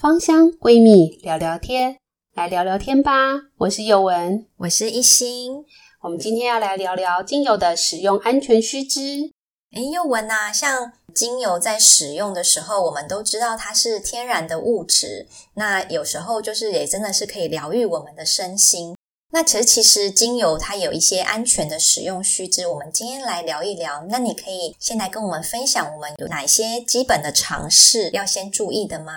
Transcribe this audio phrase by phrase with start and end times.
[0.00, 1.98] 芳香闺蜜聊聊天，
[2.34, 3.12] 来聊聊天吧。
[3.58, 5.62] 我是宥雯，我是一心。
[6.00, 9.30] 我们今天要来聊聊精油的使用安全须知。
[9.72, 18.96] 诶，宥雯呐，像精油在使用的时候，我们都知道它是天然的物质，那有时候就是也真的是可以疗愈我们的身心。
[19.32, 24.06] 那其实其实精油它有一些安全的使用须知，我们今天来聊一聊。
[24.08, 29.12] 那你可以先来跟我们分享，我们有哪些基本的常识要先注意的吗？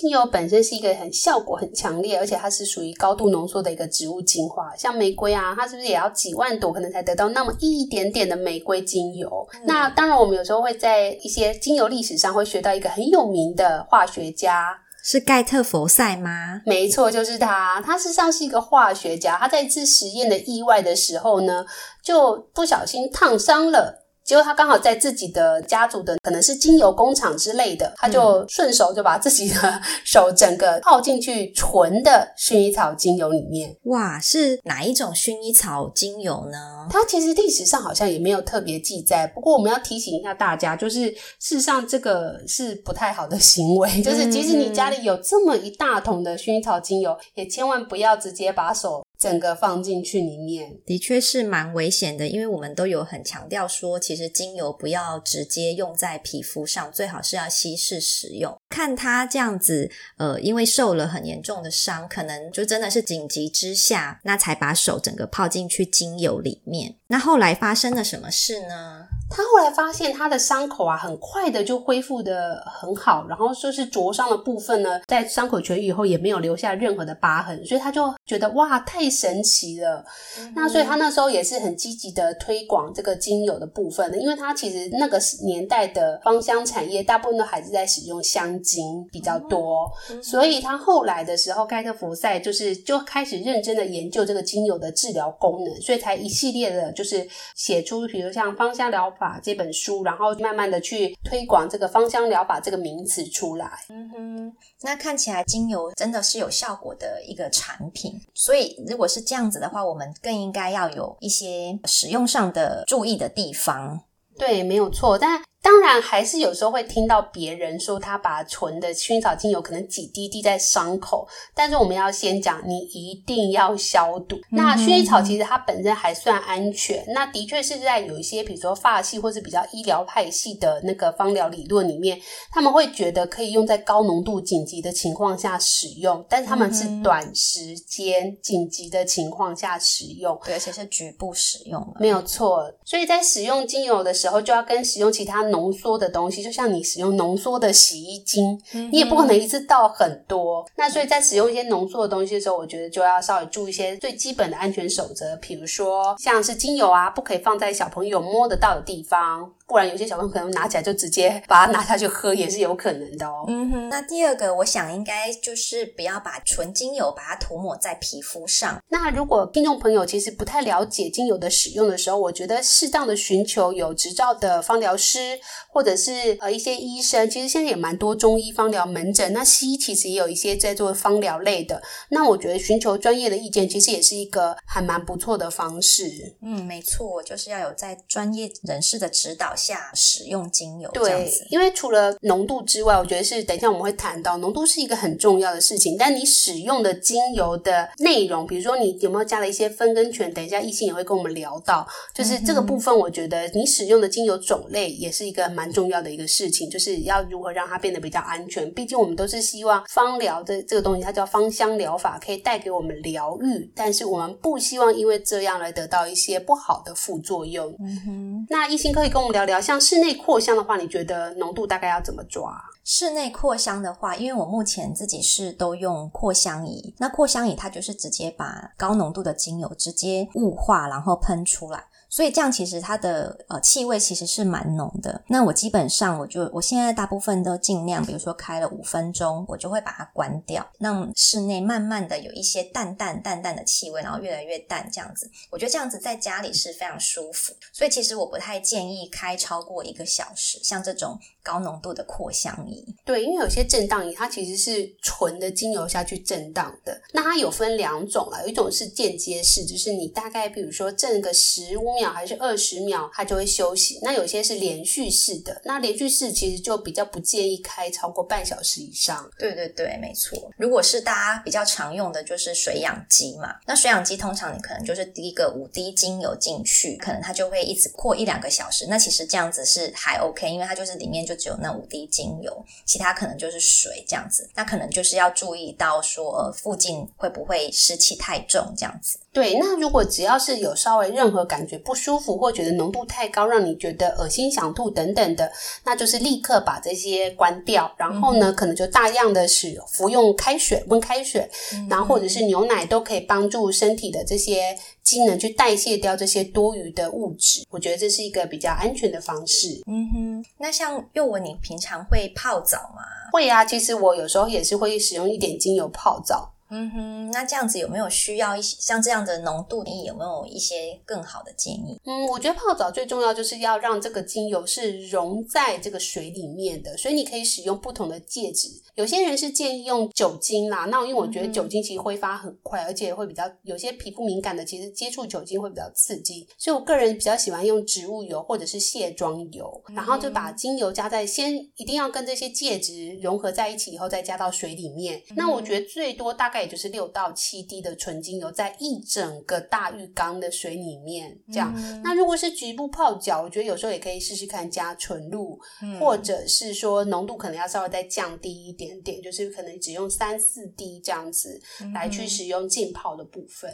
[0.00, 4.74] 精油本身是一个很效果很强烈，而且它是属于高度浓缩的一个植物精华。
[4.76, 9.28] 像玫瑰啊，它是不是也要几万朵可能才得到那么一点点的玫瑰精油？
[9.54, 16.60] 嗯、那当然，我们有时候会在一些精油历史上会学到一个很有名的化学家，是盖特佛赛吗？
[16.66, 17.80] 没错，就是他。
[17.80, 21.64] 他实际上是一个化学家，他在一次实验的意外的时候呢，
[22.02, 24.03] 就不小心烫伤了。
[24.24, 33.76] 结果他刚好在自己的家族的可能是精油工厂之类的，他就顺手就把自己的手整个泡进去纯的薰衣草精油里面。
[33.84, 36.88] 哇，是哪一种薰衣草精油呢？
[36.90, 39.26] 它其实历史上好像也没有特别记载。
[39.26, 49.03] 不过我们要提醒一下大家，就是事实上这个是不太好的行为， 就是即使你家里有这么一大桶的薰衣草精油，也千万不要直接把手。
[49.24, 58.54] 整个放进去里面，的确是蛮危险的，因为我们都有很强调说，其实精油不要直接用在皮肤上，最好是要稀释使用。
[58.68, 66.96] 看他这样子，呃，因为受了很严重的伤，可能就真的是紧急之下，那才把手整个泡进去精油里面。
[67.08, 69.06] 那后来发生了什么事呢？
[69.30, 80.04] 他后来发现他的伤口啊，很快的就恢复的很好，然后说是灼伤的部分呢，在伤口痊愈以后也没有留下任何的疤痕，所以他就觉得哇，太神奇了。
[80.38, 103.70] 嗯、那所以他那时候也是很积极的推广这个精油的部分的，因为他其实那个年代的芳香产业大部分都还是在使用香精比较多，嗯、所以他后来的时候，盖特福赛就是就开始认真的研究这个精油的治疗功能，所以才一系列的就是写出，比如像芳香疗法这本书，然后慢慢的去推广这个芳香疗法这个名词出来。
[103.90, 114.00] 嗯哼，那看起来精油真的是有效果的一个产品，所以如果是这样子的话，我们更应该要有一些使用上的注意的地方。
[114.38, 115.42] 对，没有错，但。
[115.64, 124.36] 当然，还是有时候会听到别人说他把纯的薰衣草精油可能几滴滴在伤口，但是我们要先讲，你一定要消毒。
[124.36, 132.20] 嗯、那薰衣草其实它本身还算安全，那的确是在有一些比如说发系或是比较医疗派系的那个芳疗理论里面，
[132.52, 142.70] 他们会觉得可以用在高浓度紧急的情况下使用，但是他们是短时间紧急的情况下使用，对，而且是局部使用，没有错。
[142.84, 145.53] 所以在使用精油的时候，就要跟使用其他。
[145.54, 150.66] 浓缩的东西，就像你使用浓缩的洗衣精，嗯、你也不可能一次倒很多。
[150.76, 159.52] 那所以在使用一些浓缩的东西的时候，我觉得就要稍微注意一些最基本的安全守则，比如说像是精油啊，不可以放在小朋友摸得到的地方。
[159.66, 163.44] 不然有些小朋友可能拿起来就直接把它拿下去喝，也是有可能的哦。
[163.48, 163.88] 嗯哼。
[163.88, 168.78] 那第二个，我想应该就是不要把纯精油把它涂抹在皮肤上。
[168.88, 175.38] 那如果听众朋友其实不太了解精油的使用的时候，我觉得适当的寻求有执照的芳疗师，
[175.72, 177.28] 或者是呃一些医生。
[177.30, 181.82] 其实现在也蛮多中医芳疗门诊，那西医其实也有一些在做芳疗类的。
[182.10, 186.04] 那我觉得寻求专业的意见，其实也是一个还蛮不错的方式。
[186.42, 195.96] 嗯，没错，就是要有在专业人士的指导下使用精油，对，因为除了浓度之外，我觉得是等一下我们会谈到浓度是一个很重要的事情。
[195.98, 208.70] 但你使用的精油的内容，比如说你有没有加了一些分根醛，等一下异性也会跟我们聊到，就是这个部分，我觉得你使用的精油种类也是一个蛮重要的一个事情，就是要如何让它变得比较安全。
[208.72, 217.74] 毕竟我们都是希望芳疗的这个东西，它叫芳香疗法，可以带给我们疗愈，但是我们不希望因为这样来得到一些不好的副作用。
[217.80, 219.80] 嗯哼，那异性可以跟我们聊聊，像。
[219.80, 222.58] 室内扩香的话，你觉得浓度大概要怎么抓？
[222.84, 231.84] 室内扩香的话，因为我目前自己是都用扩香仪，那扩香仪它就是直接把高浓度的精油直接雾化，然后喷出来。
[232.14, 235.20] 所以这样其实它的呃气味其实是蛮浓的。
[235.26, 245.28] 那我基本上我就我现在大部分都尽量，比如说开了五分钟，我就会把它关掉，让室内慢慢的有一些淡淡淡淡的气味，然后越来越淡这样子。
[245.50, 247.52] 我觉得这样子在家里是非常舒服。
[247.72, 252.82] 所以其实我不太建议开超过一个小时，像这种高浓度的扩香仪。
[253.04, 256.98] 对，因为有些震荡仪它其实是纯的精油下去震荡的。
[257.12, 262.14] 那它有分两种啦，有一种是间接式，就是你大概比如说震个十五秒。
[262.14, 263.98] 还是二十秒，它就会休息。
[264.00, 269.28] 那有些是连续式的，那连续式其实就比较不建议开超过半小时以上。
[269.36, 270.48] 对对对，没错。
[270.56, 278.86] 如果是大家比较常用的就是水氧机嘛，那水氧机通常你可能就是滴个五滴精油进去，可能它就会一直扩一两个小时。
[278.88, 284.48] 那其实这样子是还 OK，因为它就是里面就只有那五滴精油，其他可能就是水这样子。
[284.54, 289.18] 那可能就是要注意到说附近会不会湿气太重这样子。
[289.34, 295.50] 对，那如果只要是有稍微任何感觉不舒服，或觉得浓度太高，让你觉得恶心想吐等等的，
[295.84, 297.92] 那就是立刻把这些关掉。
[297.98, 307.66] 然后呢，嗯、可能就大量的使用服用开水、温开水，嗯、然后或者是牛奶，都可以帮助身体的这些机能去代谢掉这些多余的物质。
[307.70, 309.82] 我觉得这是一个比较安全的方式。
[309.88, 313.02] 嗯哼，那像幼文，你平常会泡澡吗？
[313.32, 316.53] 会啊，其实我有时候也是会使用一点精油泡澡。
[316.74, 319.84] 嗯哼，那这样子有没有需要一些像这样的浓度？
[319.84, 322.00] 你有没有一些更好的建议？
[322.04, 328.68] 嗯，我觉得泡澡最重要就是要让这个精油是溶在这个水里面的，所以你可以使用不同的介质。
[328.96, 345.20] 有些人是建议用酒精啦，那因为我觉得酒精其实挥发很快，嗯、而且会比较有些皮肤敏感的，其实接触酒精会比较刺激，所以我个人比较喜欢用植物油或者是卸妆油，嗯、然后就把精油加在先，一定要跟这些介质融合在一起以后再加到水里面。
[345.30, 351.74] 嗯、那我觉得最多大概也就是六到七滴的纯精油在一整个大浴缸的水里面这样。
[351.76, 358.84] 嗯、那如果是局部泡脚，我觉得有时候也可以试试看加纯露，嗯、或者是说浓度可能要稍微再降低一点。
[358.84, 361.58] 点点就是可能只用三四滴这样子
[361.94, 363.72] 来去使用浸泡的部分。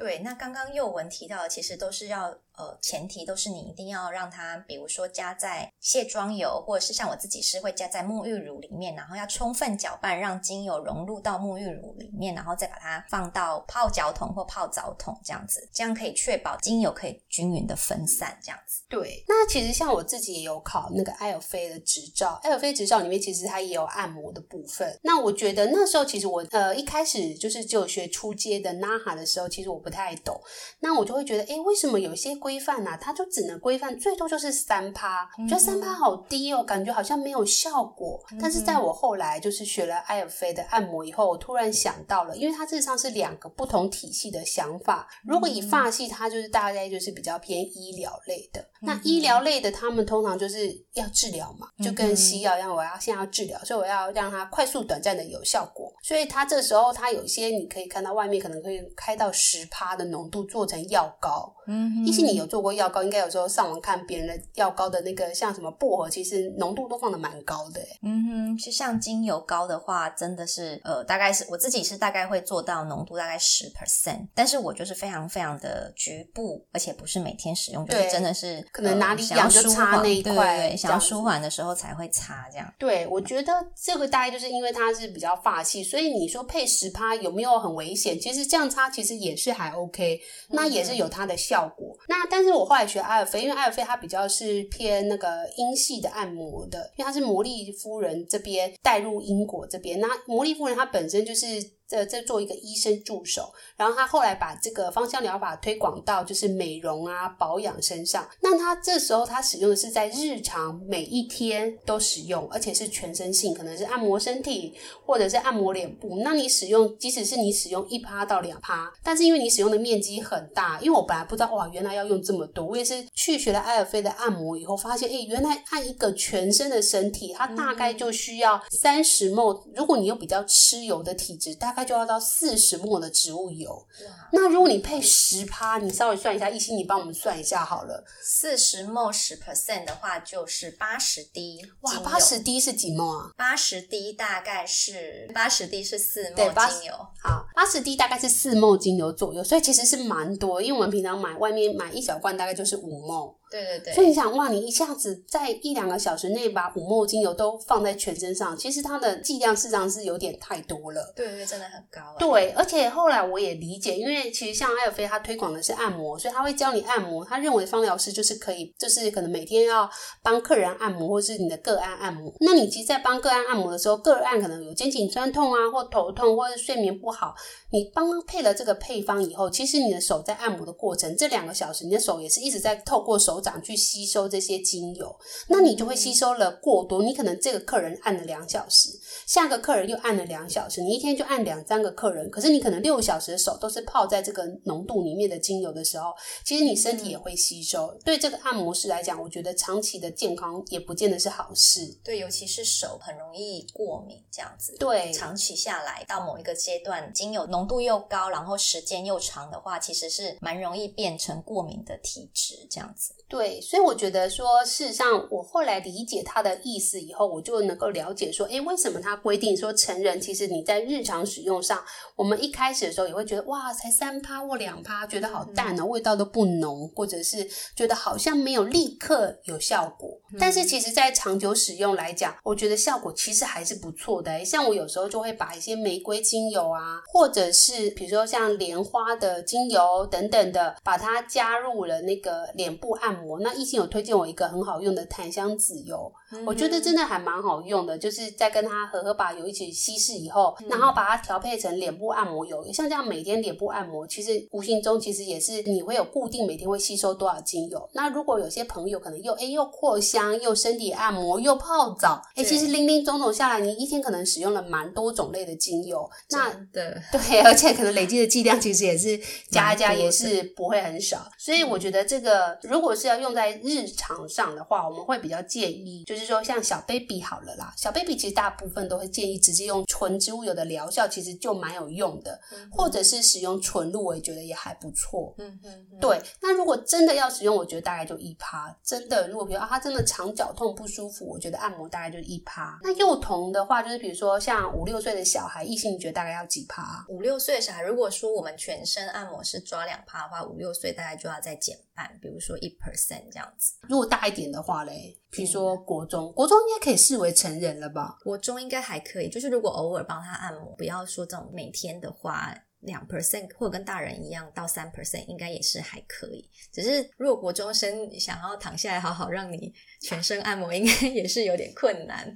[0.00, 2.34] 对，那刚刚宥雯提到的，其实都是要。
[2.56, 18.82] 呃，前提都是你一定要让它，比如说加在卸妆油，或者是像我自己是会加在沐浴乳里面，然后要充分搅拌，让精油融入到沐浴乳里面，然后再把它放到泡脚桶或泡澡桶这样子，这样可以确保精油可以均匀的分散这样子。
[18.90, 25.00] 对，那其实像我自己也有考那个艾尔菲的执照，艾尔菲执照里面其实它也有按摩的部分。
[25.02, 30.38] 那我觉得那时候其实我呃一开始就是就学初阶的 NAHA 的时候，其实我不太懂，
[30.80, 38.20] 那我就会觉得，哎，为什么有些规规范呐，它就只能规范最多就是三趴，我觉得三趴好低哦，感觉好像没有效果。
[38.40, 45.06] 但是在我后来就是学了艾尔菲的按摩以后，我突然想到了，因为它事实上是两个不同体系的想法。
[45.24, 48.68] 如果以发系，它就是大概就是比较偏医疗类的。
[48.82, 55.94] 那医疗类的，他们通常就是要治疗嘛，就跟西药一样，我要现在要治疗，所以我要让它快速短暂的有效果。
[56.02, 61.54] 所以它这时候，它有些你可以看到外面可能可以开到十趴的浓度做成药膏。
[61.66, 67.80] 嗯哼，一些你有做过药膏，应该有时候上网看别人的药膏的那个，像什么薄荷，其实浓度都放的蛮高的。
[68.02, 78.66] 嗯哼，其实像精油膏的话，真的是呃，大概是我自己是大概会做到浓度大概十 percent，但是我就是非常非常的局部，而且不是每天使用，就是真的是。
[78.72, 82.72] 可能哪里痒就擦那一块，对，对，对，想要舒缓的时候才会擦这样。
[82.78, 88.18] 对，我觉得这个大概就是因为它是比较发气，所以你说配十趴有没有很危险？
[88.18, 90.20] 其实这样擦其实也是还 OK，
[90.50, 91.96] 那也是有它的效果。
[92.00, 101.46] 嗯、那但是我后来学艾尔菲，因为艾尔菲它比较是偏那个英系的按摩的，因为它是魔力夫人这边带入英国这边，那魔力夫人她本身就是。
[101.90, 108.28] 在在做一个医生助手，然后他后来把这个芳香疗法推广到就是美容啊保养身上。
[108.40, 114.72] 那他这时候他使用的是在日常每一天都使用，而且是全身性，可能是按摩身体
[115.04, 116.20] 或者是按摩脸部。
[116.22, 122.64] 那你使用，即使是你使用一趴到两趴，但是因为你使用的面积很大，因为我本来不知道哇，原来要用这么多。
[122.64, 129.62] 我也是去学了艾尔菲的按摩以后，发现诶，原来按一个全身的身体，它大概就需要三十 ml。
[129.74, 133.86] 如果你有比较吃油的体质，大概就要到四十沫的植物油，
[134.32, 138.04] 那如果你配十趴，你稍微算一下，一心你帮我们算一下好了。
[138.22, 143.30] 四十沫十 percent 的话就是八十滴，哇，八十滴是几沫啊？
[143.36, 153.39] 八十滴大概是八十滴是四沫精油，好，八十滴大概是四沫精油左右，所以其实是蛮多，因为我们平常买外面买一小罐大概就是五沫。
[153.50, 161.12] 对对对，所以你想哇，你一下子在一两个小时内把五墨精油都放在全身上，其实它的剂量事实上是有点太多了。
[161.16, 162.00] 对对，真的很高。
[162.16, 167.24] 对，而且后来我也理解，因为其实像艾尔菲他推广的是按摩，所以他会教你按摩。
[167.24, 169.90] 他认为芳疗师就是可以，就是可能每天要
[170.22, 172.32] 帮客人按摩，或是你的个案按摩。
[172.38, 177.34] 那你其实，在帮个案按摩的时候，个案可能有肩颈酸痛啊，或头痛，或者睡眠不好。
[177.72, 183.39] 你帮配了这个配方以后，其实你的手在按摩的过程，这两个小时，你的手也是一直在透过手。
[183.40, 185.16] 手掌去吸收这些精油，
[185.48, 187.02] 那你就会吸收了过多。
[187.02, 188.90] 你可能这个客人按了两小时，
[189.26, 196.12] 下个客人又按了两小时，你一天就按两三个客人，可是你可能六小时的手都是泡在这个浓度里面的精油的时候，
[196.44, 197.96] 其实你身体也会吸收。
[198.04, 201.98] 对这个按摩师来讲，我觉得长期的健康也不见得是好事。
[202.04, 204.76] 对，尤其是手很容易过敏，这样子。
[204.78, 213.14] 对，长期下来到某一个阶段，精油浓度又高，然后时间又长的话，其实是蛮容易变成过敏的体质，这样子。
[213.30, 221.80] 对，所以我觉得说，事实上，我后来理解他的意思以后，我就能够了解说，诶，为什么他规定说成人其实你在日常使用上，
[222.16, 230.10] 我们一开始的时候也会觉得哇，才三趴或两趴，觉得好淡哦，味道都不浓，或者是觉得好像没有立刻有效果。
[230.36, 234.44] 但是其实，在长久使用来讲，我觉得效果其实还是不错的。
[234.44, 243.19] 像我有时候就会把一些玫瑰精油啊，或者是比如说像莲花的精油等等的，把它加入了那个脸部按摩。
[243.26, 247.98] 我那异性有推荐我一个很好用的檀香籽油，嗯、我觉得真的还蛮好用的。
[247.98, 252.64] 就是在跟它和合把油一起稀释以后，嗯、然后把它调配成脸部按摩油。
[252.72, 257.88] 像这样每天脸部按摩，其实无形中其实也是你会有固定每天会吸收多少精油。
[257.92, 266.08] 那如果有些朋友可能又哎又扩香又身体按摩又泡澡，哎其实零零总总下来，你一天可能使用了蛮多种类的精油。
[266.30, 269.20] 那的对，而且可能累积的剂量其实也是
[269.50, 271.28] 加一加也是不会很少。
[271.36, 285.34] 所以我觉得这个如果是要用在日常上的话，我们会比较建议，就是说像小 baby 好了啦，小 baby 其实大部分都会建议直接用纯植物油的疗效，其实就蛮有用的，嗯、或者是使用纯露，我也觉得也还不错。
[285.38, 286.20] 嗯嗯，对。
[286.40, 288.74] 那如果真的要使用，我觉得大概就一趴。
[288.82, 292.78] 真的，如果比如啊，他真的肠绞痛不舒服，我觉得按摩大概就一趴。
[292.82, 297.04] 那幼童的话，就是比如说像五六岁的小孩，异性你觉得大概要几趴？
[297.08, 303.74] 五六岁的小孩，如果说我们全身按摩是抓两趴的话，五六岁大概就要再减半，比如说一 percent 这样子。
[303.88, 308.18] 如果大一点的话嘞，比如说国中，嗯、国中应该可以视为成人了吧？
[308.24, 312.54] 国中应该还可以，就是如果偶尔帮他按摩，不要说这种每天的话。
[312.80, 322.34] 两 percent 或者跟大人一样到三 percent 应该也是还可以，只是如果国中生想要躺下来好好让你全身按摩，应该 也是有点困难。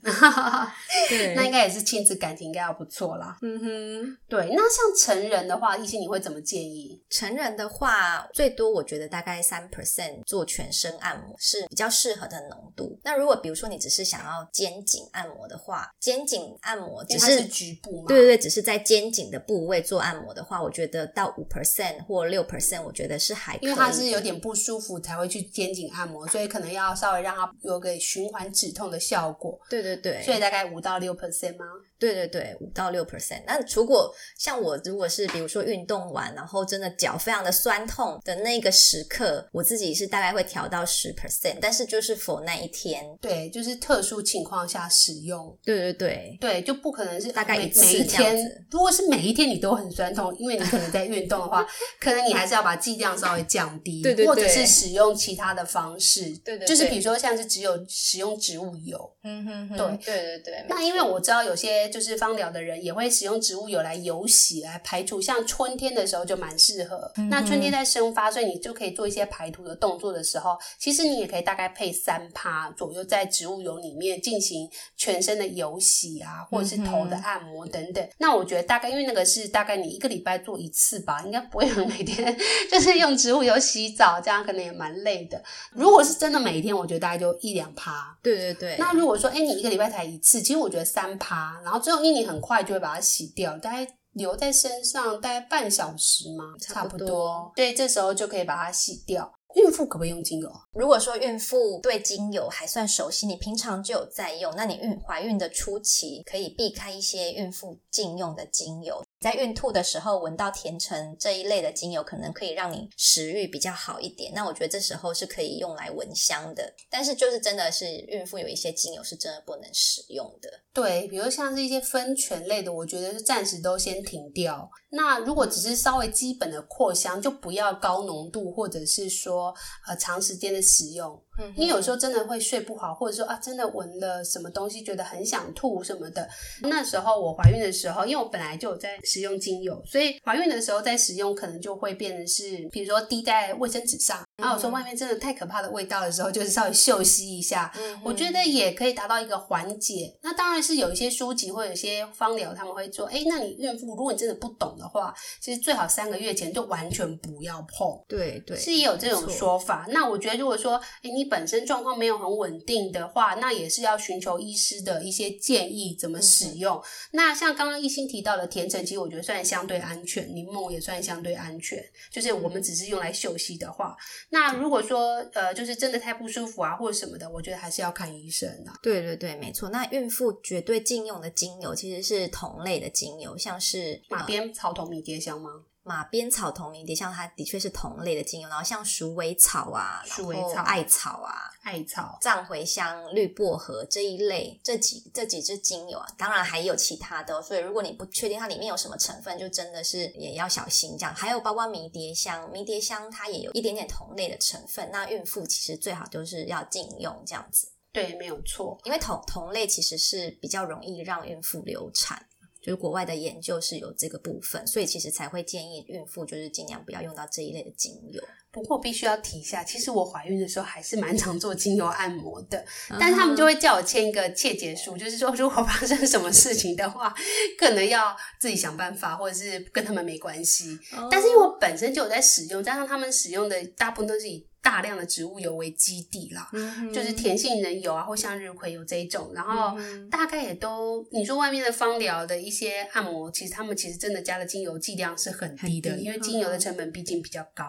[1.09, 3.39] 对，那应该也是亲子感情应该要不错啦。
[3.43, 4.51] 嗯哼，对。
[4.55, 7.03] 那像成人的话，易欣你会怎么建议？
[7.09, 12.99] 成人的话，最多我觉得大概三 percent 做全身按摩是比较适合的浓度。
[13.03, 18.09] 那如果比如说你只是想要肩颈按摩的话，肩颈按摩只是，是局部嘛？
[18.09, 23.57] 对对对，只是在肩颈的部位做按摩的话，我觉得到五 percent 或六 percent，我觉得是还。
[23.62, 29.59] 因为他是有点不舒服才会去肩颈按摩，所以可能要稍微让他有个循环止痛的效果。
[29.71, 31.64] 对对对，所以大概五到六 percent 吗？
[31.99, 33.43] 对对对，五到六 percent。
[33.47, 43.05] 那如果像我，如果是比如说运动完，然后真的脚非常的酸痛的那个时刻，我自己是大概会调到十 percent，但是就是 for 那一天。
[43.21, 45.57] 对，就是特殊情况下使用。
[45.64, 48.67] 对对对对，就不可能是大概一次每一天。
[48.71, 51.66] 如果是每一天你都很酸痛，因为你可能在运动的话，
[52.00, 56.23] 可能你还是要把剂量稍微降低，对对对，或者是使用其他的方式。
[56.45, 59.11] 对，对对，就是比如说像是只有使用植物油。
[59.23, 60.66] 嗯哼哼，对对对对。
[60.69, 67.11] 那因为我知道有些就是芳疗的人也会使用植物油来油洗来排除，像春天的时候就蛮适合。
[67.16, 78.04] 嗯、那春天在生发，所以你就可以做一些排毒的动作的时候，其实你也可以大概配三趴左右在植物油里面进行全身的油洗啊，或者是头的按摩等等。
[78.04, 82.37] 嗯、那我觉得大概因为那个是大概你一个礼拜做一次吧，应该不会很每天
[82.71, 85.42] 就是用植物油洗澡，这样可能也蛮累的。
[85.73, 88.16] 如果是真的每一天，我觉得大概就一两趴。
[88.23, 88.76] 对对对。
[88.78, 96.99] 那如果说哎，你一个礼拜才一次，其实我觉得三趴，然后最后因为你很快就会把它洗掉，大概留在身上大概半小时嘛，差不多。
[96.99, 97.52] 差不多。
[97.56, 99.33] 对，这时候就可以把它洗掉。
[99.54, 100.50] 孕妇可不可以用精油？
[100.73, 109.02] 如果说孕妇对精油还算熟悉，你平常就有在用，那你孕怀孕的初期可以避开一些孕妇禁用的精油。
[109.20, 114.30] 在孕吐的时候闻到甜橙这一类的精油，可能可以让你食欲比较好一点。
[114.34, 116.70] 那我觉得这时候是可以用来闻香的。
[116.90, 120.50] 但是就是真的是孕妇有一些精油是真的不能使用的。
[120.75, 124.68] 对，比如像是一些酚醛类的，我觉得是暂时都先停掉。
[124.90, 129.44] 那如果只是稍微基本的扩香，就不要高浓度或者是说
[129.87, 131.21] 呃长时间的使用。
[131.38, 136.29] 嗯，因为有时候真的会睡不好，或者说啊，真的闻了什么东西觉得很想吐什么的。
[136.62, 144.23] 那时候我怀孕的时候，因为我本来就有在使用精油，所以怀孕的时候在使用可能就会变成是，比如说滴在卫生纸上。
[144.37, 150.12] 然后我说外面真的太可怕的味道的时候，就是稍微嗅吸一下，嗯，我觉得也可以达到一个缓解。
[150.23, 157.88] 那当然是有一些书籍或有一些方疗他们会说，哎，那你孕妇如果你真的不懂的话，其实最好三个月前就完全不要碰。
[158.09, 159.87] 对对，是也有这种说法。
[159.91, 166.76] 那我觉得如果说，哎，你本身状况没有很稳定的话，那也是要寻求医师的一些建议怎么使用。
[166.76, 173.97] 嗯、那像刚刚一心提到的甜橙，其实我觉得算相对安全，柠檬也算相对安全，就是我们只是用来嗅息的话。
[174.31, 178.75] 那如果说呃，就是真的太不舒服啊，或者什么的，我觉得还是要看医生啊。
[178.83, 179.71] 对对对，没错。
[179.71, 185.50] 那孕妇绝对禁用的精油其实是同类的精油，像是马鞭草酮迷迭香吗？
[185.85, 188.49] 马鞭草酮迷迭香，它的确是同类的精油。
[188.49, 197.41] 然后像鼠尾草啊，鼠尾草、艾草啊、艾草、藏茴香、绿薄荷这一类，这几这几支精油啊，当然还有其他的。
[197.43, 201.14] 所以如果你不确定它里面有什么成分，就真的是也要小心这样。
[201.14, 204.88] 还有包括迷迭香，迷迭香它也有一点点同类的成分。
[204.91, 207.69] 那孕妇其实最好就是要禁用这样子。
[207.93, 212.26] 对，没有错，因为同同类其实是比较容易让孕妇流产。
[212.64, 218.23] 就是国外的研究是有这个部分，所以其实才会建议孕妇就是尽量不要用到这一类的精油。
[218.50, 222.64] 不过必须要提一下，其实我怀孕的时候还是蛮常做精油按摩的，
[222.99, 227.14] 但是他们就会叫我签一个切结书，就是说如果发生什么事情的话，
[227.59, 230.78] 可能要自己想办法，或者是跟他们没关系。
[231.11, 239.76] 但是因为我本身就有在使用，加上他们使用的大部分都是以大量的植物油为基底啦，嗯、就是甜杏仁油啊，或向日葵油这一种，然后
[240.11, 247.64] 大概也都，你说外面的芳疗的一些按摩，其实他们其实真的加的精油剂量是很低的，低因为精油的成本毕竟比较高，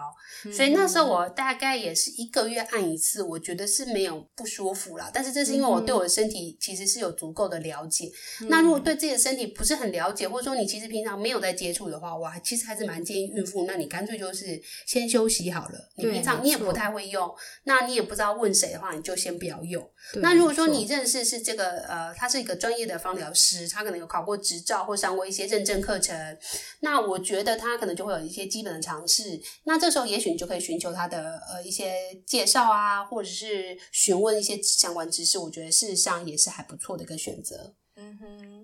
[0.46, 5.10] 嗯、所以那时候我大概也是一个月按一次，我觉得是没有不舒服啦。
[5.12, 8.10] 但是这是因为我对我的身体其实是有足够的了解。
[8.40, 15.90] 嗯、那如果对自己的身体不是很了解，或者说你其实平常没有在接触的话，我还其实还是蛮建议孕妇，那你干脆就是先休息好了。
[15.96, 19.88] 你平常你也不太会用，那你也不知道问谁的话，你就先不要用。
[20.22, 26.38] 那如果说你认识是这个呃，他是一个专业的芳疗师，他可能有考过执照或上过一些认证课程，
[26.80, 29.40] 那我觉得他可能就会有一些基本的常识。
[29.64, 31.92] 那这时候也许你就可以寻求他的呃一些
[32.26, 35.38] 介绍啊，或者是询问一些相关知识。
[35.38, 37.74] 我觉得事实上也是还不错的一个选择。
[37.96, 38.55] 嗯哼。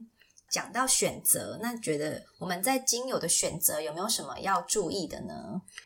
[0.52, 5.34] 讲到选择，那觉得我们在精油的选择有没有什么要注意的呢？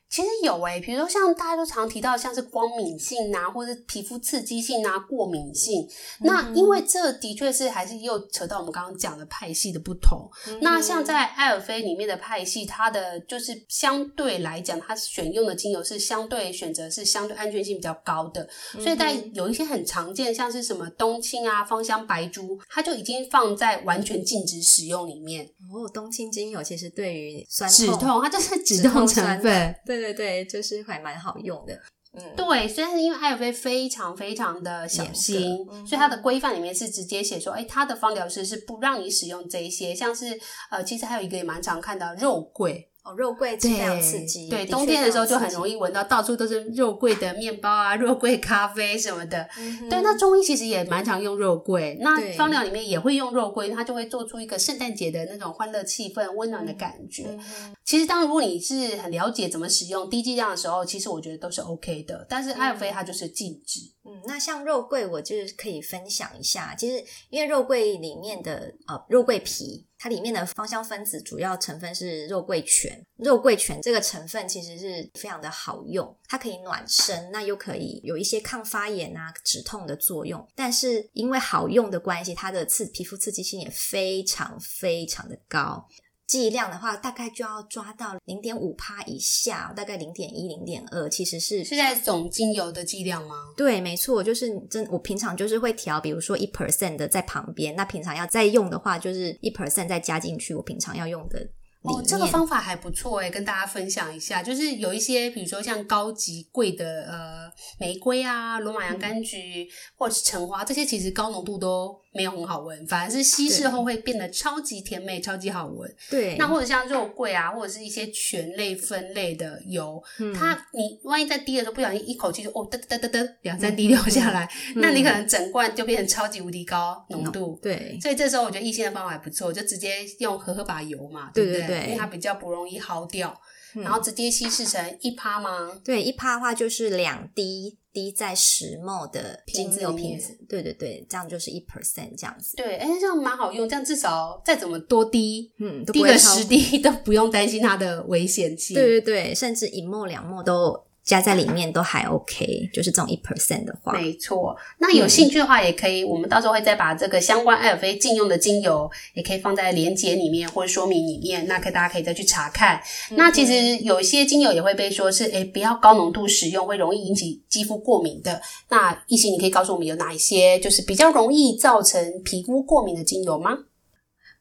[0.08, 5.82] 其实有诶、欸，比如说像大家都常提到，像是光敏性啊，或者皮肤刺激性啊，过敏性。
[6.20, 10.28] 嗯、那因为这的确是还是又扯到我们刚刚讲的派系的不同。
[10.48, 18.48] 嗯、那像在艾尔菲里面的派系，它的就是相对来讲，它选用的精油是相对选择是相对安全性比较高的。
[18.74, 25.46] 嗯、所以在有一些很常见，像是什么冬青啊、芳香白珠，它就已经放在完全禁止使用里面。
[25.72, 29.74] 哦，冬青精油其实对于酸痛止痛，它就是 止痛成分。
[29.86, 31.74] 对对对，就是还蛮好用的。
[32.12, 40.38] 嗯，对，虽然是因为艾尔菲非常非常的小心，嗯、所以它的规范里面是直接写说，哎，它的芳疗师是不让你使用这一些，像是
[40.70, 42.88] 呃，其实还有一个也蛮常看到肉桂。
[43.06, 49.48] 哦，肉桂非常刺激，对，冬天的时候就很容易闻到，到处都是肉桂的面包啊， 肉桂咖啡什么的。
[49.58, 57.26] 嗯、对，那中医其实也蛮常用肉桂，那芳疗里面也会用肉桂，它就会做出一个圣诞节的那种欢乐气氛、温暖的感觉。
[57.28, 62.26] 嗯、其实，当如果你是很了解怎么使用低剂量的时候，其实我觉得都是 OK 的。
[62.28, 63.95] 但是艾尔菲它就是禁止。
[64.06, 69.86] 嗯，那像肉桂，我就是可以分享一下，其实因为肉桂里面的呃肉桂皮。
[69.98, 80.46] 它里面的芳香分子主要成分是肉桂醛，肉桂醛这个成分其实是非常的好用，它可以暖身，那又可以有一些抗发炎啊、止痛的作用。
[80.54, 85.88] 但是因为好用的关系，它的刺皮肤刺激性也非常非常的高。
[86.26, 93.36] 剂量的话，大概就要抓到零点五趴以下，大概零点一、零点二，其实是是在总精油的剂量吗？
[93.56, 94.86] 对，没错，就是真。
[94.90, 100.54] 我平常就是会调，比如说一 percent 的在旁边，那平常要再用的话，就是一 percent 再加进去。
[100.54, 101.48] 我平常要用的。
[101.82, 115.94] 哦，这个方法还不错诶，跟大家分享一下，就是有一些，比如说像高级贵的呃玫瑰啊、罗马洋甘菊、嗯、或者是橙花，这些其实高浓度都没有很好闻，反而是稀释后会变得超级甜美、超级好闻。
[116.10, 127.58] 对，那或者像肉桂啊，或者是一些醛类分类的油，嗯、它你万一在滴的时候不小心一口气就哦哒哒哒哒哒两三滴流下来，嗯、那你可能整罐就变成超级无敌高浓度。
[127.62, 131.60] 对，所以这时候我觉得一心的方法还不错，就直接用荷荷巴油嘛，对不对？
[131.60, 133.38] 对对对，因为它比较不容易耗掉，
[133.74, 135.78] 嗯、然后直接稀释成一趴吗？
[135.84, 137.78] 对，一趴的话就是两滴。
[137.96, 142.54] 滴在石墨的精油瓶子，对对对，这样就是一 percent 这样子。
[142.58, 148.74] 对，哎，这样蛮好用，这样至少再怎么多滴，嗯，滴个十滴 都不用担心它的危险性。
[148.74, 150.85] 对对对，甚至一 ml 两 ml 都。
[151.06, 154.56] 加在里面都还 OK，就是这种一 percent 的话，没错。
[154.78, 162.82] 那有兴趣的话，也可以，嗯、我们到时候会再把这个相关艾尔菲禁用的精油，也可以放在连接里面或者说明里面，那可以大家可以再去查看。
[163.12, 168.42] 嗯、那其实有一些精油也会被说是，诶不要高浓度使用，会容易引起肌肤过敏的。
[168.68, 173.56] 那一心，你可以告诉我们有哪一些就是比较容易造成皮肤过敏的精油吗？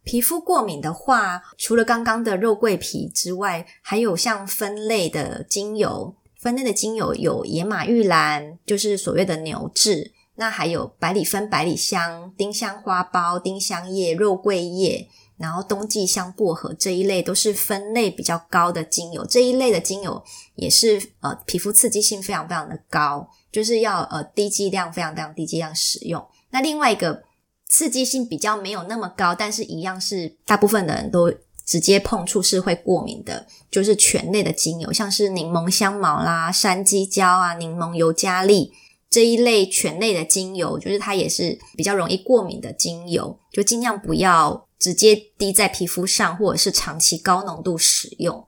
[0.03, 6.15] 皮肤过敏的话，除了刚刚的肉桂皮之外，还有像酚类的精油。
[6.45, 19.25] 分类的精油有野马玉兰，就是所谓的牛至，那还有百里芬、百里香、丁香花苞、丁香叶、肉桂叶，然后冬季香薄荷这一类都是分类比较高的精油。
[19.25, 26.23] 这一类的精油也是呃皮肤刺激性非常非常的高，就是要呃低剂量、非常非常低剂量使用。
[26.51, 27.23] 那另外一个
[27.67, 31.33] 刺激性比较没有那么高，但是一样是大部分的人都。
[31.65, 38.71] 直接碰触是会过敏的，就是醛类的精油，像是柠檬香茅啦、山鸡椒啊、柠檬尤加利
[39.09, 48.45] 这一类醛类的精油，就是它也是比较容易过敏的精油，就尽量不要直接滴在皮肤上，或者是长期高浓度使用。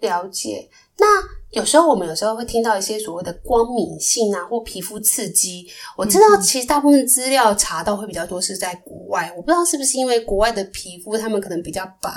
[0.00, 0.70] 了解。
[0.98, 5.66] 那有时候我们有时候会听到一些所谓的光敏性啊，或皮肤刺激。
[5.96, 12.10] 我知道其实大部分资料查到会比较多是在国外，我不知道是不是因为国外的皮肤他们可能比较白，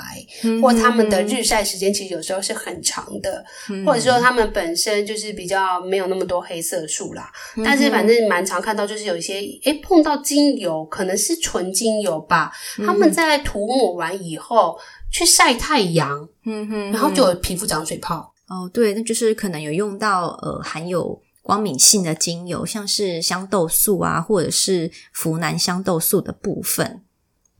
[0.60, 3.42] 或他们的日晒时间其实有时候是很长的，
[3.86, 7.32] 或者说他们本身就是比较没有那么多黑色素啦。
[7.64, 12.52] 但是反正蛮常看到就是有一些诶碰到精油，可能是纯精油吧，
[12.84, 14.78] 他们在涂抹完以后
[15.10, 18.31] 去晒太阳，嗯哼，然后就有皮肤长水泡。
[18.52, 27.02] 哦，对，那就是可能有用到呃含有光敏性的精油，像是香豆素啊，或者是呋喃香豆素的部分。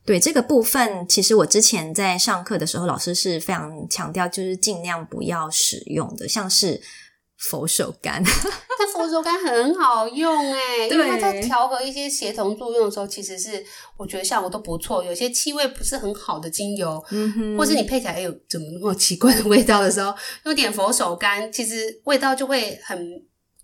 [0.05, 6.83] 对，这个部分，其实我之前在上课的时候，老师是非常强调，就是尽量不要使用的，像是。
[7.51, 8.23] 佛手柑，
[8.79, 13.63] 但佛手柑很好用诶，因为它在调和一些协同作用的时候，其实是
[13.97, 15.03] 我觉得效果都不错。
[15.03, 23.23] 有些气味不是很好的精油，嗯，或是你配起来有怎么那么奇怪的味道的时候，用点佛手柑，其实味道就会很。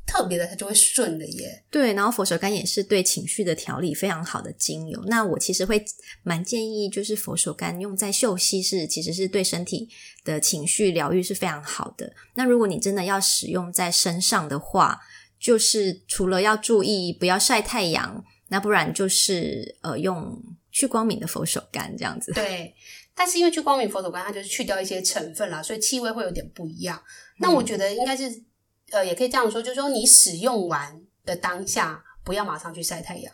[0.09, 1.63] 特别的，它就会顺的耶。
[1.71, 5.01] 对，然后佛手柑也是对情绪的调理非常好的精油。
[5.07, 5.85] 那我其实会
[6.23, 9.87] 蛮建议，就是佛手柑用在嗅息是，其实是对身体
[10.25, 12.11] 的情绪疗愈是非常好的。
[12.35, 14.99] 那如果你真的要使用在身上的话，
[15.39, 20.43] 就是除了要注意不要晒太阳，那不然就是呃用
[20.73, 22.33] 去光敏的佛手柑这样子。
[22.33, 22.75] 对，
[23.15, 26.99] 但是因为去光敏佛手柑它就是去掉一些成分啦，所以气味会有点不一样。
[27.39, 28.48] 那我觉得应该是。
[28.91, 33.33] 呃，也可以这样说，就是说你使用完的当下，不要马上去晒太阳。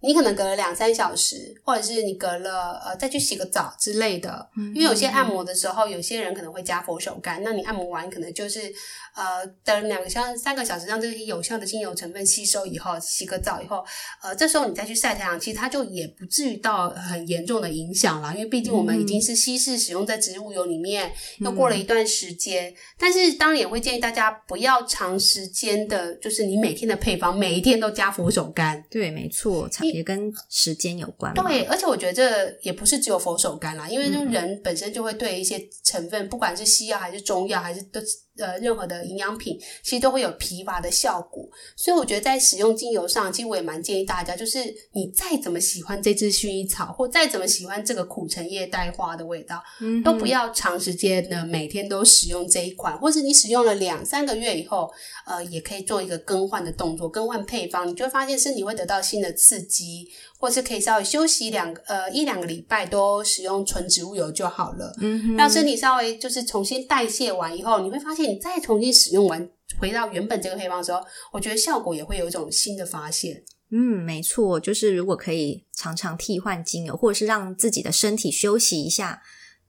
[0.00, 4.48] 你可能隔了两三小时，或者是你隔了呃再去洗个澡之类的。
[4.74, 8.72] 因为有些按摩的时候，有些人可能会加佛手柑，那你按摩完可能就是
[9.16, 13.84] 呃等两个小、三个小时，让这些有效的精油成分吸收以后，洗个澡以后，
[14.22, 18.32] 呃这时候你再去晒太阳，其实它就也不至于到很严重的影响了。
[18.34, 22.72] 因为毕竟我们已经是稀释使用在植物油里面，又过了一段时间。
[22.96, 28.80] 但是当然也会建议大家不要长时间的，就是你每天的配方每一天都加佛手柑。
[28.88, 29.68] 对，没错。
[29.92, 31.34] 也跟时间有关。
[31.34, 38.00] 对，而且我觉得这也不是只有佛手柑啦，因为人本身就会对一些成分，嗯、不管是西药还是中药，还是都。
[38.38, 44.58] 呃，任何的营养品其实都会有疲乏的效果，所以我觉得在使用精油上，其实我也蛮建议大家，就是
[44.92, 54.90] 你再怎么喜欢这支薰衣草，或再怎么喜欢这个苦橙叶带花的味道，嗯，都不要长时间的每天都使用这一款，或是你使用了两三个月以后，
[55.26, 60.08] 呃，也可以做一个更换的动作，更换配方，你就会发现身体会得到新的刺激。
[60.38, 64.94] 或是可以稍微休息两个呃一两个礼拜，都使用纯植物油就好了。
[65.00, 71.00] 嗯哼，让身体稍微就是重新代谢完以后，你会发现你再重新使用完，回到原本这个配方的时候，
[71.32, 73.42] 我觉得效果也会有一种新的发现。
[73.70, 79.20] 嗯，没错，就是如果可以常常替换精油，或者是让自己的身体休息一下，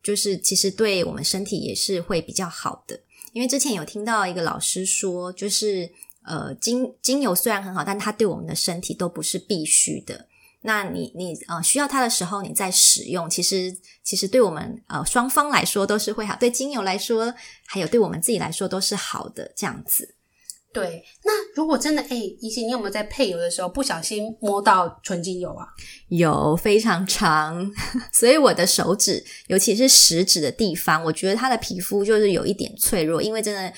[0.01, 3.01] 就是其实对我们身体也是会比较好的。
[3.34, 5.91] 因为之前有听到一个老师说，就是
[6.23, 10.28] 呃精精油虽然很好，但它对我们的身体都不是必须的。
[10.61, 17.33] 那你你呃需要它的时候，你再使用，其实其实对我们呃双方来说都是会好，对精油来说，
[17.65, 20.15] 还有对我们自己来说都是好的这样子。
[20.71, 25.65] 对，那如果真的哎，一心你有没有在配油的时候不小心摸到纯精油啊？
[26.09, 27.71] 有，非常长，
[28.13, 33.73] 所以我的手指，尤其是食指的地方，我觉得它的皮肤就是有一点脆弱，因为真的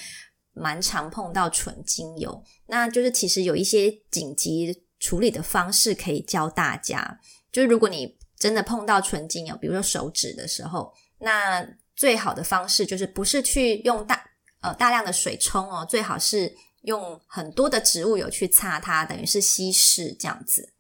[0.54, 2.44] 蛮常碰到纯精油。
[2.68, 7.20] 那就是其实有一些紧急处理的方式可以教大家。
[7.52, 11.62] 就是如果你真的碰到纯精油，比如说手指的时候，那
[11.94, 14.24] 最好的方式就是不是去用大
[14.62, 20.72] 呃大量的水冲哦，最好是用很多的植物油去擦它，等于是稀释这样子。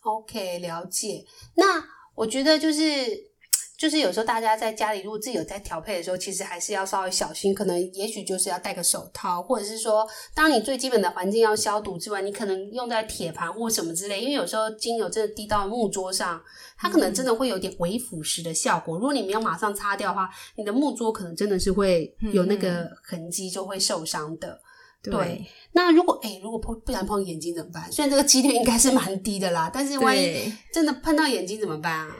[0.00, 1.26] OK，了解。
[1.56, 1.84] 那
[2.14, 3.29] 我觉得就是。
[3.80, 7.54] 就是有时候大家在家里，如果自己有在调配的时候，其实还是要稍微小心。
[7.54, 14.20] 可能也许就是要戴个手套，或者是说，当你最基本的环境要消毒之外，你可能用在铁盘或什么之类。
[14.20, 16.38] 因为有时候精油真的滴到木桌上，
[16.76, 18.96] 它可能真的会有点微腐蚀的效果。
[18.98, 24.48] 如果你没有马上擦掉的话，你的木桌可能真的是会有那个痕迹，就会受伤的。
[24.48, 24.60] 嗯、
[25.04, 27.90] 对，对，那如果诶、欸、如果碰不想碰眼睛怎么办？
[27.90, 32.14] 虽然这个几率应该是蛮低的啦，但是万一真的碰到眼睛怎么办啊？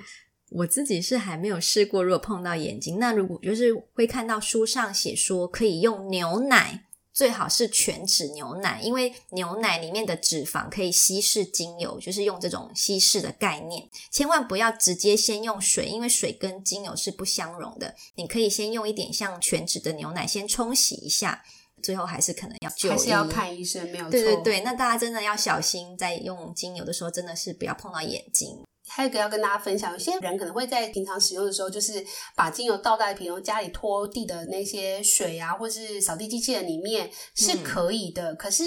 [0.50, 13.88] 我自己是还没有试过，如果碰到眼睛，那如果就是会看到书上写说可以用牛奶，最好是全脂牛奶，因为牛奶里面的脂肪可以稀释精油，就是用这种稀释的概念。
[14.10, 17.94] 千万不要直接先用水，因为水跟精油是不相容的。
[18.16, 21.44] 你可以先用一点像全脂的牛奶先冲洗一下，
[21.82, 24.10] 最后还是可能要就医，还是要看医生，没有错。
[24.10, 28.58] 对对对，那大家真的要小心，在用精油的时候，真的是不要碰到眼睛。
[28.92, 38.32] 还有一个要跟大家分享，有些人可能会在平常使用的时候，就是把精油倒在比如家里拖地的那些水啊，或是扫地机器人里面是可以的。
[38.32, 38.64] 嗯、可是，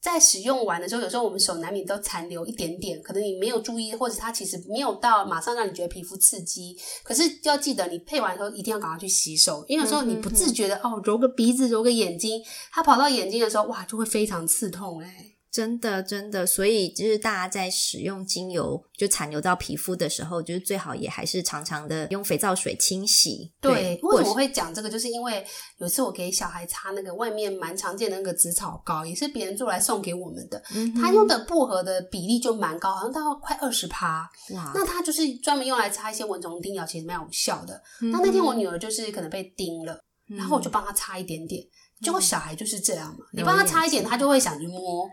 [0.00, 6.76] 在使用完的时候，有时候我们手难免都残留一点点，可能你没有注意，或者它其实没有到马上让你觉得皮肤刺激。
[7.04, 15.31] 可是要记得，你配完的时候一定要赶快去洗手，因为有时候你不自觉的、嗯、哦，揉个鼻子，揉个眼睛，它跑到眼睛的时候，哇，就会非常刺痛哎、欸。
[15.52, 23.52] 真的，真的，所以就是大家在使用精油就残留到皮肤的时候，就是最好也还是常常的用肥皂水清洗。
[23.60, 24.88] 对，对，为什么会讲这个？
[24.88, 25.44] 就是因为
[25.76, 30.62] 有一次我给小孩擦那个外面蛮常见的那个紫草膏，也是别人做来送给我们的。
[30.74, 34.26] 嗯，他用的薄荷的比例就蛮高，好像到快二十趴。
[34.54, 37.78] 哇，那他就是专门用来擦一些蚊虫叮咬，其实蛮有效的。
[38.00, 38.10] 嗯。
[38.10, 41.62] 那那天我女儿就是可能被叮了，嗯，然后我就帮她擦一点点。
[42.02, 45.08] 结果小孩就是这样嘛，你帮他擦一点，他就会想去摸，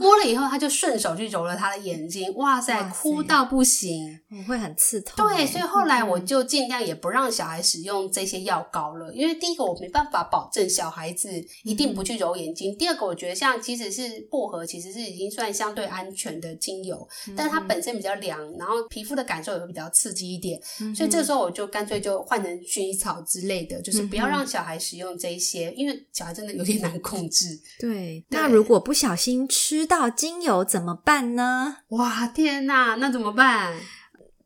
[0.00, 5.26] 摸了以后他就顺手去揉了他的眼睛，哇塞，哭到不行，会很刺痛。
[5.26, 11.28] 对，所以后来我就尽量也不让小孩使用这些药膏了，因为第一个我没办法保证小孩子
[11.64, 17.06] 一定不去揉眼睛，第二个我觉得像即使是薄荷，其实是已经算相对安全的精油，
[17.36, 20.60] 但是它本身比较凉，然后皮肤的感受也会比较刺激一点，
[20.94, 26.06] 所以这时候我就干脆就换成薰衣草之类的，就是不要让小孩使用这些，因为。
[26.12, 27.58] 小孩真的有点难控制。
[27.80, 31.78] 对，那如果不小心吃到精油怎么办呢？
[31.88, 33.74] 哇，天哪，那怎么办？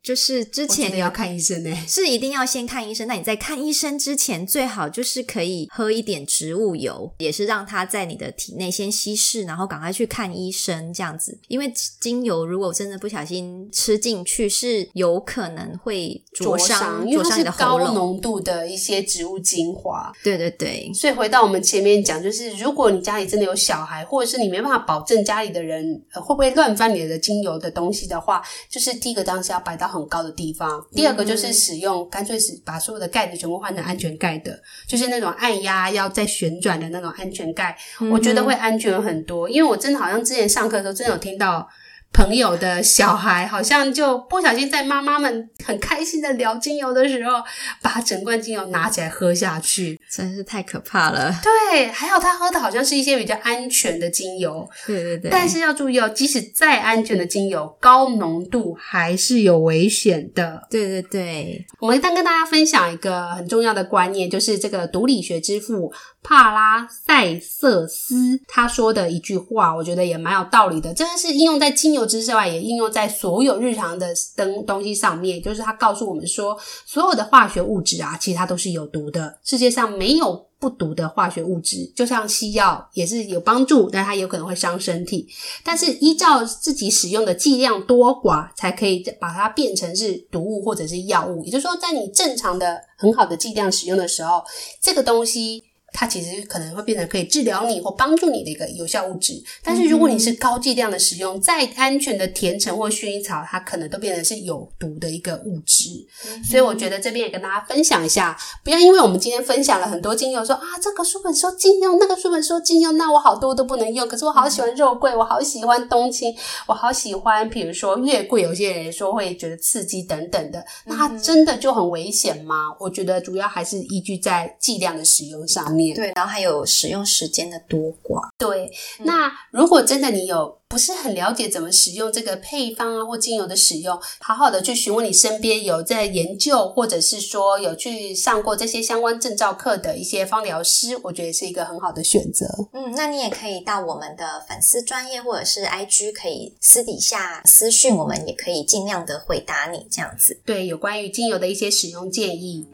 [0.07, 3.09] 就是之前你要看医生呢，是一定要先看医生。
[3.09, 11.37] 那你在看医生之前，最好就是可以喝一点植物油，也是让它在你的体内先稀释，然后赶快去看医生这样子。
[11.49, 20.13] 因为精油如果真的不小心吃进去，是有可能会灼伤，因为它是高浓度的一些植物精华。
[20.23, 28.41] 对对对，所以回到我们前面讲，就是如果你家里真的有小孩，或者是你没办法保证家里的人会不会乱翻你的精油的东西的话，
[28.71, 30.85] 就是第一个当时要摆到很高的地方。
[30.93, 37.77] 第二个就是使用，干脆是把所有的盖子全部换成安全盖的，就是那种按压要再旋转的那种安全盖，
[38.11, 39.49] 我觉得会安全很多。
[39.49, 41.69] 因为我真的好像之前上课的时候，真的有听到。
[42.17, 47.43] 朋友的小孩好像就不小心在妈妈们很开心的聊精油的时候，
[47.83, 51.31] 把整罐精油拿起来喝下去，真是太可怕了。
[51.43, 54.67] 对，还好他喝的好像是一些比较安全的精油。
[54.87, 55.31] 对对对。
[55.31, 60.67] 但是要注意哦，即使再安全的精油，高浓度还是有危险的。
[60.71, 61.67] 对对对。
[61.81, 70.95] 我们一旦跟大家分享一个很重要的观念，就是这个毒理学之父帕拉塞瑟斯他说的一句话，我觉得也蛮有道理的。
[70.95, 75.43] 真的是应用在精油之外，也应用在所有日常的东东西上面。
[75.43, 79.39] 就是他告诉我们说，所有的化学物质啊，其实它都是有毒的。
[79.45, 85.29] 世界上没有不毒的化学物质，就像西药也是有帮助，但它有可能会伤身体。
[85.63, 91.45] 但是依照自己使用的剂量多寡，才可以把它变成是毒物或者是药物。
[91.45, 94.43] 也就是说，在你正常的很好的剂量使用的时候，
[94.81, 95.63] 这个东西。
[95.99, 106.07] 它其实可能会变成可以治疗你或帮助你的一个有效物质，但是如果你是高剂量的使用，再安全的甜橙或薰衣草，它可能都变成是有毒的一个物质。
[106.45, 114.07] 所以我觉得这边也跟大家分享一下，不要因为我们今天分享了很多精油，说啊这个书本说禁用，那个书本说禁用，那我好多都不能用。
[114.07, 122.67] 可是我好喜欢肉桂，我好喜欢冬青，我好喜欢，比如说月桂，有些人说会觉得刺激等等的，那它真的就很危险吗？
[122.79, 125.86] 我觉得主要还是依据在剂量的使用上面。
[125.93, 125.97] 念。
[125.97, 128.29] 对，然后还有使用时间的多寡。
[128.39, 128.71] 对，
[129.01, 142.47] 那如果真的你有不是很了解怎么使用这个配方啊或精油的使用，好好的去询问你身边有在研究或者是说有去上过这些相关证照课的一些芳疗师，我觉得是一个很好的选择。
[142.73, 150.41] 嗯，那你也可以到我们的粉丝专业或者是 IG，可以私底下私讯我们，也可以尽量的回答你这样子。
[150.45, 152.67] 对，有关于精油的一些使用建议。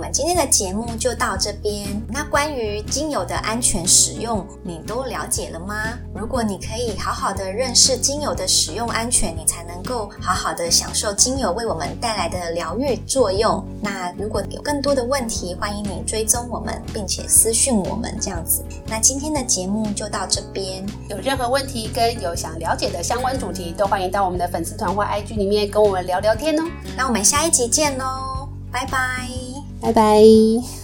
[0.00, 1.86] 我们今天的节目就到这边。
[2.08, 5.92] 那关于精油的安全使用，你都了解了吗？
[6.14, 13.62] 如果你可以好好的认识精油的使用安全，你才能够好好的享受精油为我们带来的疗愈作用。
[13.82, 18.64] 那如果有更多的问题，欢迎你追踪我们，并且私讯我们这样子。
[18.86, 20.82] 那今天的节目就到这边。
[21.10, 26.62] 有任何问题跟有想了解的相关主题，都欢迎到我们的粉丝团或 IG 里面跟我们聊聊天哦。
[26.96, 29.49] 那我们下一集见喽，拜拜。
[29.80, 30.79] 拜拜。